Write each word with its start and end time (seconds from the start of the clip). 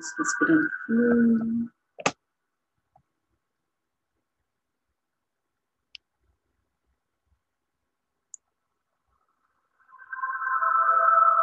Vamos 0.00 0.14
respirando 0.18 0.70
fundo. 0.86 1.72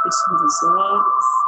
Fechando 0.03 0.45
os 0.45 0.63
olhos. 0.63 1.46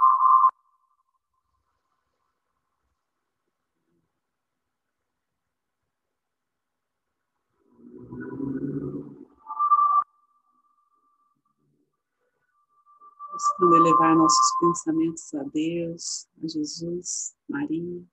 Nossos 14.16 14.46
pensamentos 14.60 15.34
a 15.34 15.44
Deus, 15.44 16.28
a 16.44 16.48
Jesus, 16.48 17.36
Maria. 17.48 18.04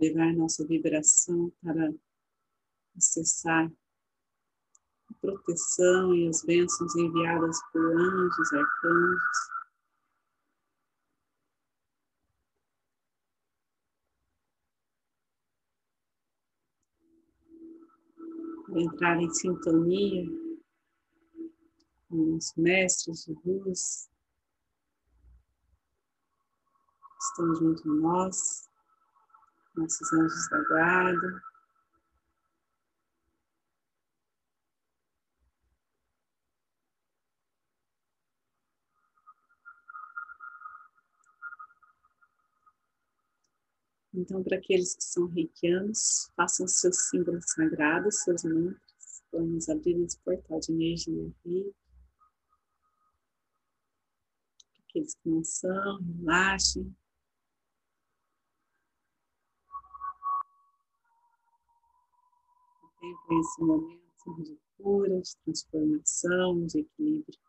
levar 0.00 0.32
nossa 0.32 0.64
vibração 0.66 1.52
para 1.62 1.92
acessar 2.96 3.70
a 5.10 5.14
proteção 5.20 6.14
e 6.14 6.28
as 6.28 6.44
bênçãos 6.44 6.94
enviadas 6.96 7.58
por 7.72 7.84
anjos, 7.84 8.52
arcanjos. 8.52 9.57
Entrar 18.80 19.20
em 19.20 19.30
sintonia 19.30 20.24
com 22.08 22.36
os 22.36 22.54
mestres 22.56 23.24
de 23.24 23.34
luz 23.44 24.08
que 27.10 27.24
estão 27.24 27.54
junto 27.54 27.90
a 27.90 27.94
nós 27.94 28.68
nossos 29.78 30.12
anjos 30.12 30.48
da 30.50 30.62
guarda. 30.64 31.42
Então, 44.18 44.42
para 44.42 44.56
aqueles 44.56 44.96
que 44.96 45.04
são 45.04 45.26
reikianos, 45.28 46.28
façam 46.34 46.66
seus 46.66 47.08
símbolos 47.08 47.44
sagrados, 47.52 48.16
seus 48.24 48.42
mantras. 48.42 49.22
Vamos 49.30 49.68
abrir 49.68 49.94
esse 50.02 50.18
portal 50.18 50.58
de 50.58 50.72
energia 50.72 51.28
aqui. 51.28 51.72
Aqueles 54.88 55.14
que 55.14 55.28
não 55.28 55.44
são, 55.44 56.02
relaxem. 56.02 56.92
Contemplem 62.80 63.40
esse 63.40 63.62
momento 63.62 64.42
de 64.42 64.58
cura, 64.78 65.20
de 65.20 65.36
transformação, 65.44 66.66
de 66.66 66.80
equilíbrio. 66.80 67.47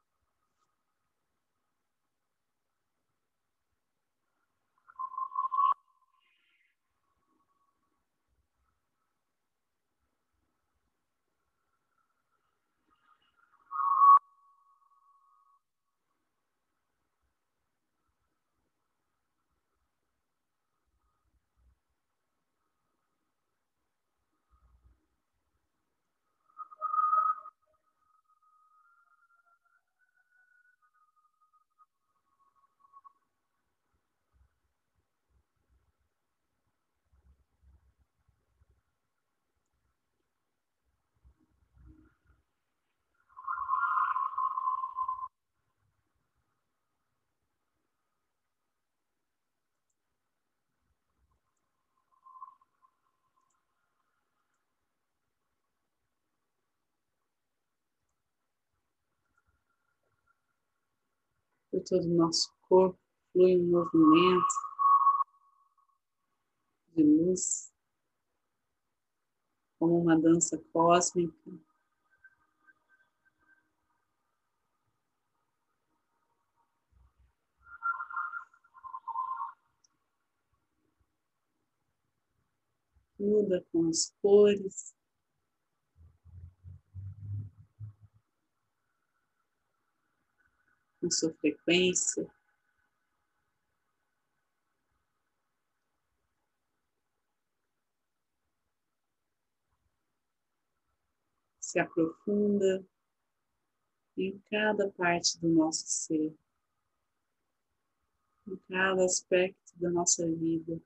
Por 61.79 61.83
todo 61.83 62.05
o 62.05 62.15
nosso 62.15 62.53
corpo, 62.67 62.99
flui 63.31 63.57
um 63.57 63.67
movimento 63.67 64.45
de 66.95 67.03
luz, 67.03 67.71
como 69.77 70.01
uma 70.01 70.19
dança 70.19 70.57
cósmica. 70.73 71.51
Muda 83.17 83.65
com 83.71 83.87
as 83.89 84.13
cores. 84.21 84.98
Com 90.99 91.09
sua 91.09 91.33
frequência. 91.35 92.29
Se 101.59 101.79
aprofunda 101.79 102.83
em 104.17 104.37
cada 104.49 104.89
parte 104.91 105.39
do 105.39 105.47
nosso 105.49 105.87
ser, 105.87 106.35
em 108.47 108.57
cada 108.67 109.05
aspecto 109.05 109.73
da 109.75 109.89
nossa 109.89 110.27
vida. 110.27 110.81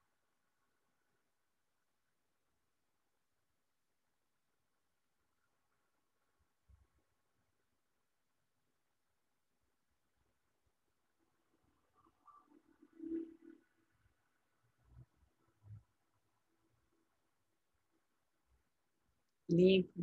Limpa, 19.54 20.02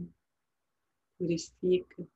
purifica. 1.18 2.06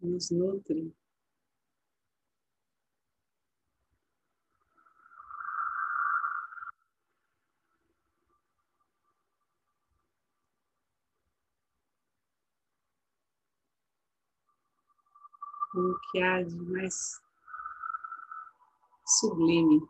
Nos 0.00 0.30
nutre. 0.30 0.92
o 15.74 15.98
que 16.10 16.22
há 16.22 16.40
de 16.40 16.54
mais 16.54 17.23
sublime. 19.06 19.80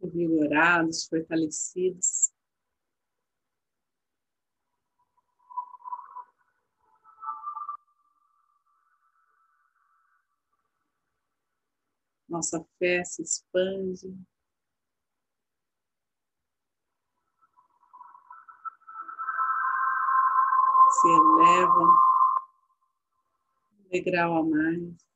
Vigorados, 0.00 1.06
fortalecidos. 1.08 2.32
Nossa 12.28 12.64
fé 12.78 13.04
se 13.04 13.22
expande. 13.22 14.14
Se 21.00 21.08
elevam 21.08 21.96
um 23.78 23.88
degrau 23.90 24.38
a 24.38 24.44
mais. 24.44 25.08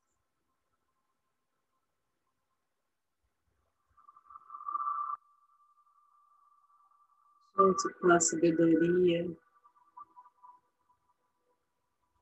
Junto 7.56 7.94
com 8.00 8.12
a 8.12 8.20
sabedoria, 8.20 9.36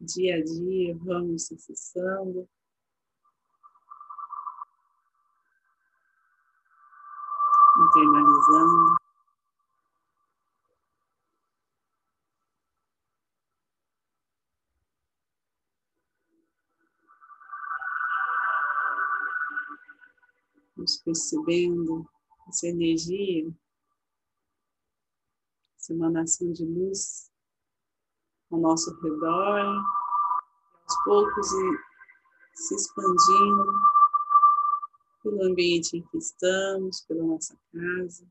dia 0.01 0.37
a 0.37 0.43
dia, 0.43 0.97
vamos 0.99 1.53
acessando. 1.53 2.49
Internalizando. 7.79 9.10
Nos 20.81 20.97
percebendo 20.97 22.09
essa 22.49 22.67
energia, 22.67 23.55
essa 25.77 25.93
emanação 25.93 26.51
de 26.53 26.65
luz 26.65 27.31
ao 28.51 28.59
nosso 28.59 28.99
redor, 29.01 29.59
aos 29.59 31.05
poucos 31.05 31.49
se 32.55 32.75
expandindo 32.75 33.73
pelo 35.23 35.45
ambiente 35.45 35.99
em 35.99 36.03
que 36.03 36.17
estamos, 36.17 37.03
pela 37.03 37.23
nossa 37.25 37.57
casa. 37.73 38.27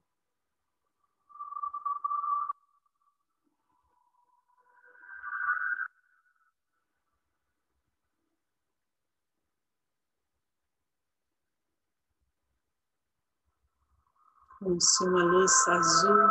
Uma 15.02 15.24
luz 15.24 15.68
azul 15.68 16.30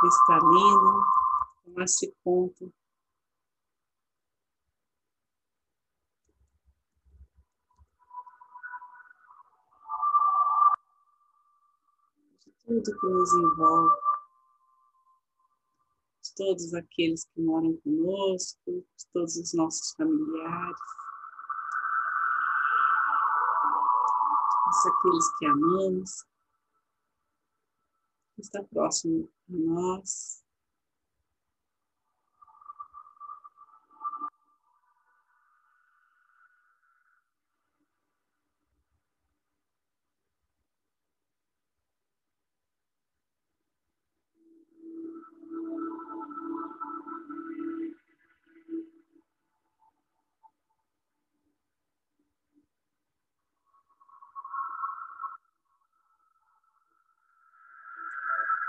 cristalina 0.00 1.02
tomasse 1.64 2.14
conta. 2.22 2.70
Tudo 12.66 12.98
que 12.98 13.06
nos 13.06 13.34
envolve, 13.34 14.00
de 16.22 16.34
todos 16.34 16.74
aqueles 16.74 17.24
que 17.26 17.40
moram 17.40 17.76
conosco, 17.82 18.60
de 18.66 19.06
todos 19.12 19.36
os 19.36 19.54
nossos 19.54 19.94
familiares, 19.94 20.80
de 24.82 24.88
aqueles 24.90 25.38
que 25.38 25.46
amamos 25.46 26.24
está 28.44 28.62
próximo 28.62 29.28
a 29.48 29.52
nós. 29.52 30.43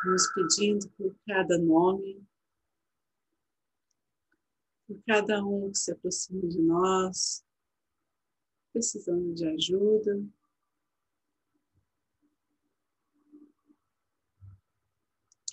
Nos 0.06 0.32
pedindo 0.34 0.90
por 0.92 1.16
cada 1.26 1.58
nome, 1.58 2.24
por 4.88 5.02
cada 5.08 5.44
um 5.44 5.72
que 5.72 5.78
se 5.78 5.92
aproxima 5.92 6.48
de 6.48 6.62
nós, 6.62 7.44
precisando 8.72 9.34
de 9.34 9.48
ajuda. 9.48 10.24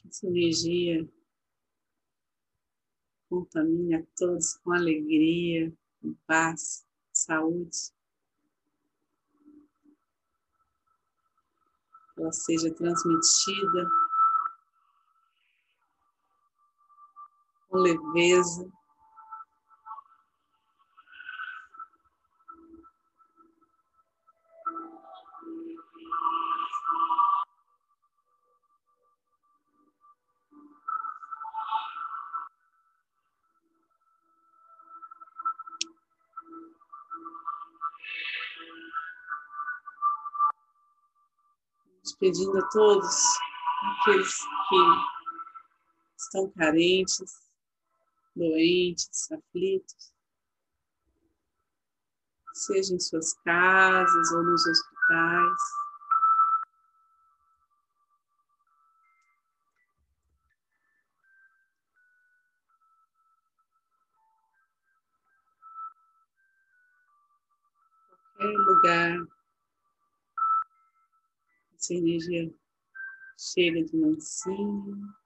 Essa 0.07 0.27
energia 0.27 1.09
contamine 3.31 3.95
a 3.95 4.07
todos 4.17 4.57
com 4.59 4.73
alegria, 4.73 5.73
com 6.01 6.13
paz, 6.27 6.87
saúde. 7.11 7.93
Ela 12.19 12.31
seja 12.31 12.75
transmitida 12.75 13.89
com 17.73 17.79
leveza. 17.79 18.71
pedindo 42.21 42.57
a 42.57 42.69
todos 42.69 43.17
aqueles 44.01 44.39
que 44.69 44.77
estão 46.17 46.49
carentes, 46.53 47.42
doentes, 48.35 49.31
aflitos, 49.31 50.13
seja 52.55 52.95
em 52.95 53.01
suas 53.01 53.33
casas 53.45 54.33
ou 54.33 54.43
nos 54.43 54.67
hospitais. 54.67 55.63
Qualquer 68.37 68.59
lugar, 68.59 69.19
essa 71.75 71.95
energia 71.95 72.53
chega 73.39 73.85
de 73.85 73.97
mansinho. 73.97 75.22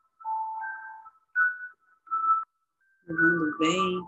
Levando 3.07 3.59
bem. 3.59 4.07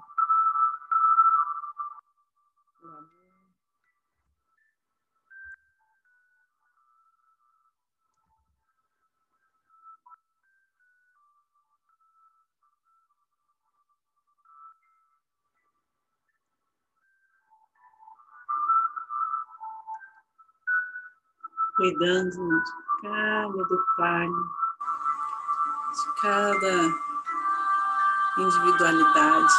cuidando 21.76 22.30
de 22.30 22.72
cada 23.02 23.64
detalhe, 23.68 24.32
de 25.92 26.20
cada 26.20 27.07
individualidade. 28.38 29.52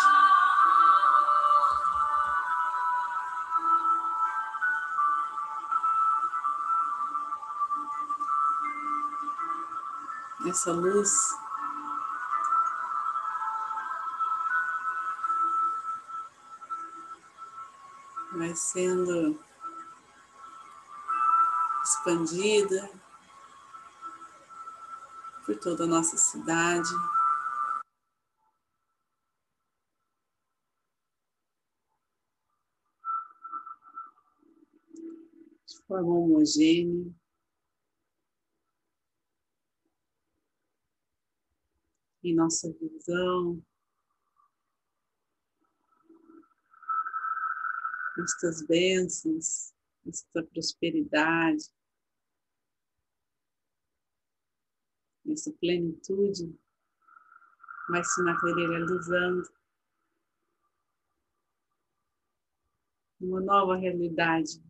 Essa 10.48 10.72
luz 10.72 11.38
vai 18.32 18.56
sendo 18.56 19.40
expandida 21.84 22.90
por 25.46 25.56
toda 25.58 25.84
a 25.84 25.88
nossa 25.88 26.18
cidade. 26.18 26.90
forma 35.90 36.14
homogênea. 36.14 37.12
Em 42.24 42.36
nossa 42.36 42.72
visão, 42.74 43.60
estas 48.20 48.62
bênçãos, 48.68 49.74
esta 50.06 50.44
prosperidade, 50.44 51.64
essa 55.28 55.52
plenitude. 55.54 56.56
Vai 57.90 58.04
se 58.04 58.22
materializando. 58.22 59.50
Uma 63.20 63.42
nova 63.42 63.76
realidade. 63.76 64.69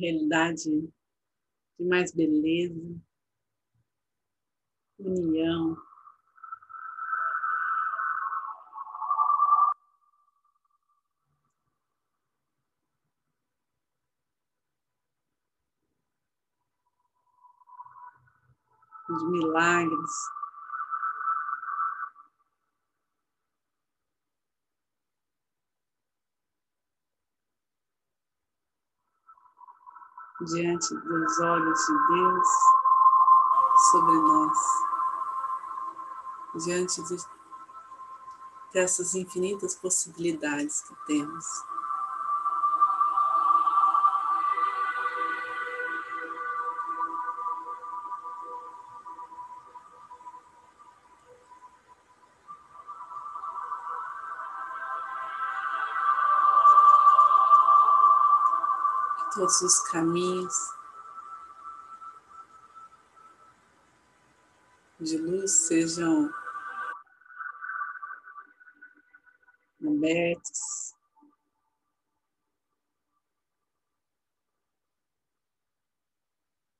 Realidade 0.00 0.90
de 1.78 1.84
mais 1.86 2.10
beleza, 2.10 2.98
união, 4.98 5.76
de 19.06 19.24
milagres. 19.26 20.39
Diante 30.46 30.94
dos 30.94 31.38
olhos 31.40 31.78
de 31.86 32.14
Deus 32.14 32.48
sobre 33.90 34.16
nós, 34.20 34.58
diante 36.64 37.02
de, 37.02 37.16
dessas 38.72 39.14
infinitas 39.14 39.74
possibilidades 39.74 40.80
que 40.80 40.94
temos. 41.06 41.44
Todos 59.34 59.62
os 59.62 59.78
caminhos 59.90 60.54
de 64.98 65.16
luz 65.18 65.52
sejam 65.52 66.32
abertos. 69.86 70.94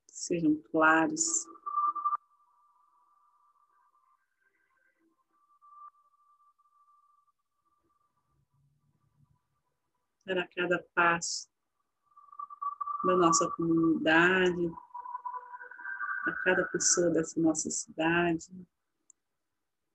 Sejam 0.08 0.56
claros. 0.70 1.46
Para 10.24 10.46
cada 10.48 10.82
passo 10.94 11.50
da 13.04 13.16
nossa 13.16 13.50
comunidade, 13.52 14.72
a 16.26 16.32
cada 16.44 16.64
pessoa 16.66 17.10
dessa 17.10 17.40
nossa 17.40 17.70
cidade, 17.70 18.46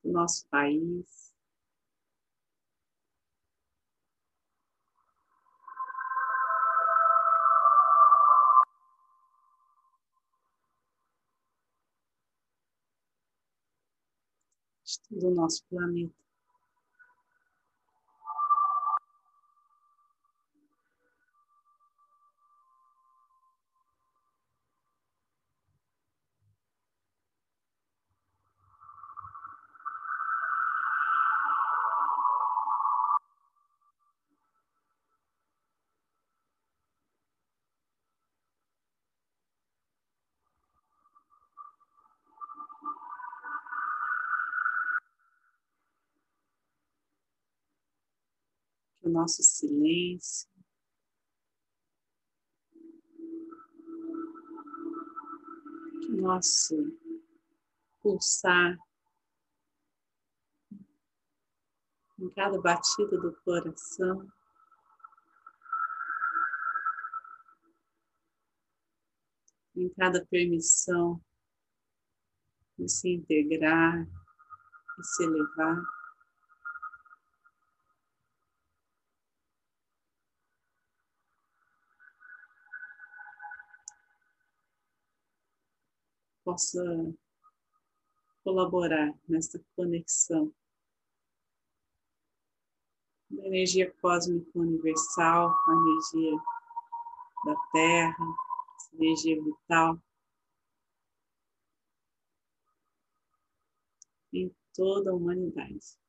do 0.04 0.12
nosso 0.12 0.48
país. 0.50 1.34
De 14.84 15.00
todo 15.10 15.32
o 15.32 15.36
nosso 15.36 15.66
planeta. 15.68 16.25
O 49.06 49.10
nosso 49.10 49.44
silêncio. 49.44 50.50
Que 56.02 56.12
o 56.12 56.22
nosso 56.22 56.76
pulsar 58.02 58.78
em 62.20 62.30
cada 62.32 62.60
batida 62.60 63.18
do 63.20 63.34
coração. 63.44 64.28
Em 69.76 69.90
cada 69.90 70.26
permissão 70.28 71.22
de 72.78 72.90
se 72.90 73.10
integrar 73.10 74.08
e 75.00 75.04
se 75.04 75.24
elevar. 75.24 75.95
Possa 86.46 86.82
colaborar 88.44 89.12
nessa 89.28 89.60
conexão 89.76 90.54
da 93.32 93.48
energia 93.48 93.92
cósmica 94.00 94.52
universal 94.54 95.50
a 95.50 95.74
energia 95.74 96.38
da 97.46 97.56
Terra, 97.72 98.26
essa 98.76 98.96
energia 98.96 99.44
vital 99.44 100.00
em 104.32 104.56
toda 104.76 105.10
a 105.10 105.16
humanidade. 105.16 106.05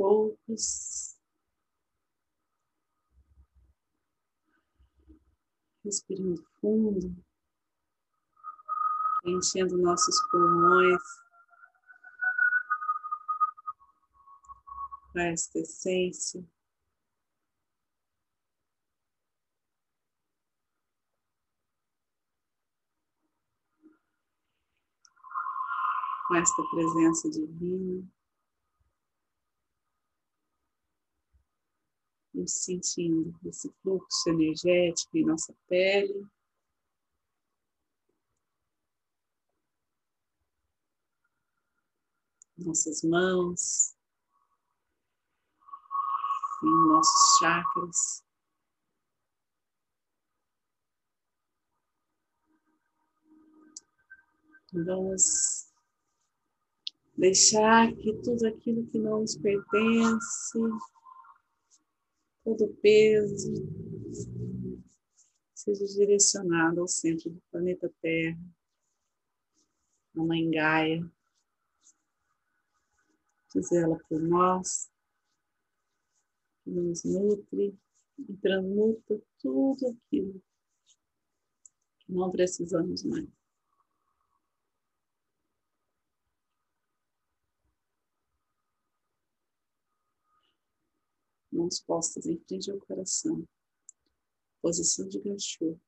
Poucos. 0.00 1.14
Respirando 5.84 6.42
fundo, 6.58 7.14
enchendo 9.26 9.76
nossos 9.76 10.18
pulmões 10.30 11.02
com 15.12 15.18
esta 15.18 15.58
essência. 15.58 16.42
Com 26.28 26.36
esta 26.36 26.62
presença 26.70 27.30
divina. 27.30 28.19
Nos 32.40 32.52
sentindo 32.52 33.38
esse 33.44 33.70
fluxo 33.82 34.30
energético 34.30 35.16
em 35.16 35.24
nossa 35.24 35.54
pele. 35.68 36.26
Nossas 42.58 43.02
mãos, 43.02 43.94
em 46.62 46.88
nossos 46.88 47.38
chakras. 47.38 48.24
Vamos 54.72 55.70
Deixar 57.20 57.92
que 57.96 58.14
tudo 58.22 58.46
aquilo 58.46 58.86
que 58.86 58.98
não 58.98 59.20
nos 59.20 59.36
pertence, 59.36 60.58
todo 62.44 62.68
peso, 62.82 63.52
seja 65.54 65.84
direcionado 65.86 66.80
ao 66.80 66.88
centro 66.88 67.30
do 67.30 67.40
planeta 67.50 67.92
Terra, 68.00 68.38
a 70.16 70.24
Mãe 70.24 70.50
Gaia, 70.50 71.10
diz 73.54 73.72
ela 73.72 73.98
por 74.08 74.20
nós, 74.20 74.90
que 76.64 76.70
nos 76.70 77.04
nutre 77.04 77.78
e 78.18 78.36
transmuta 78.36 79.20
tudo 79.38 79.88
aquilo 79.88 80.42
que 82.00 82.12
não 82.12 82.30
precisamos 82.30 83.02
mais. 83.04 83.39
Mãos 91.60 91.78
postas 91.78 92.24
em 92.24 92.38
frente 92.38 92.70
ao 92.70 92.78
coração. 92.78 93.46
Posição 94.62 95.06
de 95.06 95.20
gachô. 95.20 95.78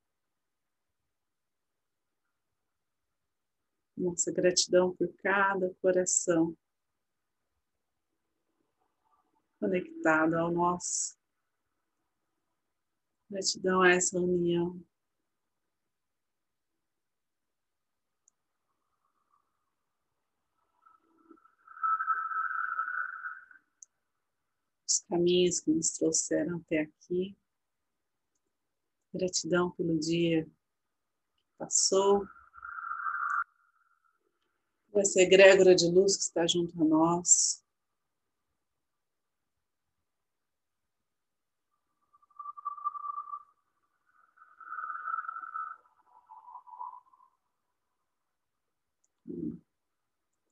Nossa 3.96 4.30
gratidão 4.30 4.94
por 4.94 5.10
cada 5.14 5.72
coração 5.76 6.54
conectado 9.58 10.34
ao 10.34 10.52
nosso. 10.52 11.16
Gratidão 13.30 13.80
a 13.80 13.92
essa 13.92 14.20
união. 14.20 14.78
Os 24.92 25.00
caminhos 25.08 25.61
que 25.61 25.70
nos 25.70 25.92
trouxeram 25.92 26.58
até 26.58 26.80
aqui. 26.80 27.34
Gratidão 29.14 29.70
pelo 29.70 29.99
dia 29.99 30.44
que 30.44 30.50
passou. 31.56 32.26
Por 34.90 35.00
essa 35.00 35.22
egrégora 35.22 35.75
de 35.75 35.87
luz 35.90 36.14
que 36.16 36.25
está 36.25 36.46
junto 36.46 36.78
a 36.78 36.84
nós. 36.84 37.62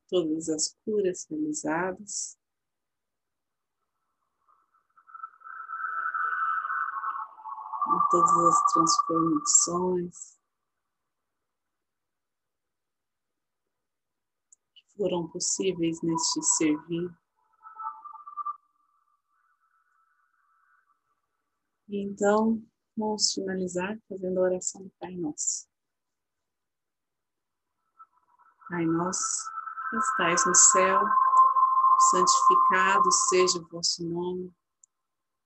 todas 0.09 0.49
as 0.49 0.77
curas 0.85 1.25
realizadas. 1.31 2.40
Todas 8.11 8.31
as 8.31 8.73
transformações 8.73 10.39
que 14.75 14.97
foram 14.97 15.29
possíveis 15.29 16.03
neste 16.03 16.43
servir. 16.43 17.11
E 21.89 22.05
então, 22.05 22.63
vamos 22.97 23.33
finalizar 23.33 23.99
fazendo 24.09 24.39
a 24.39 24.43
oração 24.43 24.83
do 24.83 24.93
Pai 24.99 25.15
Nosso. 25.17 25.69
Pai 28.69 28.85
Nosso, 28.87 29.51
que 29.91 29.97
estais 29.97 30.47
no 30.47 30.55
céu, 30.55 31.01
santificado 32.11 33.13
seja 33.29 33.59
o 33.59 33.69
vosso 33.69 34.05
nome. 34.05 34.55